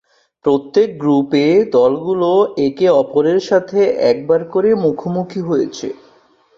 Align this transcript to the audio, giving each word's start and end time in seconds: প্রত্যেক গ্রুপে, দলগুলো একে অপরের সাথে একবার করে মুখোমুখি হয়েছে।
প্রত্যেক 0.45 0.89
গ্রুপে, 0.97 1.45
দলগুলো 1.73 2.31
একে 2.67 2.87
অপরের 3.01 3.39
সাথে 3.49 3.79
একবার 4.11 4.41
করে 4.53 4.69
মুখোমুখি 4.83 5.41
হয়েছে। 5.49 5.87